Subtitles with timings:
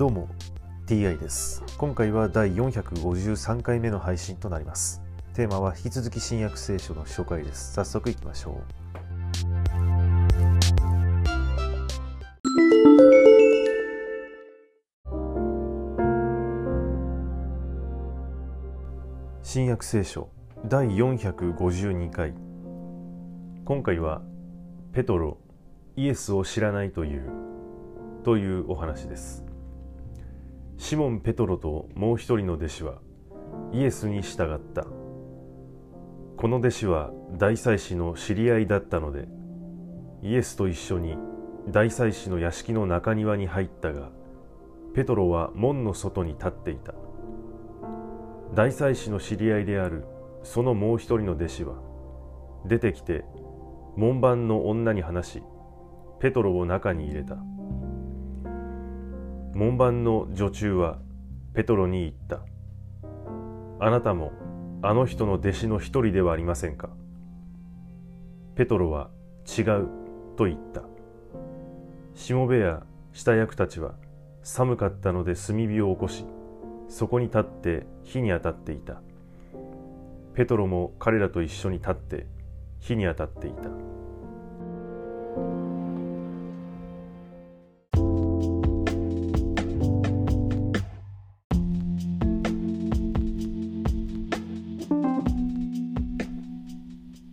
[0.00, 0.30] どうも
[0.86, 1.62] TI です。
[1.76, 5.02] 今回は第453回目の配信となります。
[5.34, 7.74] テーマは引き続き新約聖書の紹介です。
[7.74, 8.64] 早速いきましょう。
[19.42, 20.30] 新約聖書
[20.64, 22.32] 第452回。
[23.66, 24.22] 今回は
[24.94, 25.36] ペトロ
[25.96, 27.30] イエスを知らないという
[28.24, 29.49] というお話です。
[30.80, 32.94] シモン・ペトロともう一人の弟子は
[33.70, 34.86] イエスに従った。
[36.38, 39.28] この弟子は大祭司の知り合いだったので
[40.22, 41.18] イエスと一緒に
[41.68, 44.08] 大祭司の屋敷の中庭に入ったが
[44.94, 46.94] ペトロは門の外に立っていた。
[48.54, 50.06] 大祭司の知り合いである
[50.44, 51.74] そのもう一人の弟子は
[52.64, 53.26] 出てきて
[53.96, 55.42] 門番の女に話し
[56.20, 57.36] ペトロを中に入れた。
[59.52, 60.98] 門番の女中は
[61.54, 62.40] ペトロに言った。
[63.80, 64.32] あなたも
[64.82, 66.90] あの人の弟子の一人ではありませんか？
[68.54, 69.10] ペトロは
[69.46, 69.88] 違う
[70.36, 70.82] と言った。
[72.14, 73.94] しもべや下役たちは
[74.42, 76.24] 寒かったので炭火を起こし
[76.88, 79.02] そこに立って火に当たっていた。
[80.34, 82.26] ペトロも彼らと一緒に立って
[82.78, 83.68] 火に当たっていた。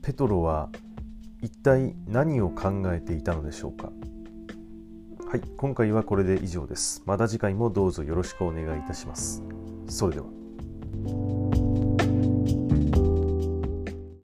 [0.08, 0.70] ペトロは
[1.42, 3.92] 一体何を考えていたのでしょうか？
[5.30, 7.04] はい今回はこれで以上です。
[7.06, 9.44] また次回もどうぞよろしくお願いいたします。
[9.86, 10.28] それでは。